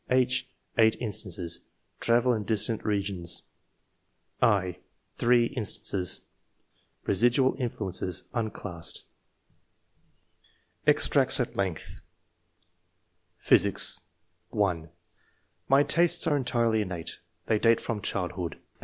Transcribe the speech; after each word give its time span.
h, 0.09 0.49
8 0.79 0.97
Travel 1.99 2.33
in 2.33 2.43
distant 2.43 2.83
regions. 2.83 3.43
z, 4.43 4.79
3 5.17 5.55
Eesidual 5.55 6.25
influences, 7.59 8.23
unclassed. 8.33 9.05
EXTRACTS 10.87 11.39
AT 11.41 11.55
LENGTH. 11.55 12.01
PHYSICS. 13.37 13.99
(1) 14.49 14.89
"My 15.69 15.83
tastes 15.83 16.25
are 16.25 16.35
entirely 16.35 16.81
innate; 16.81 17.19
they 17.45 17.59
date 17.59 17.79
from 17.79 18.01
childhood." 18.01 18.57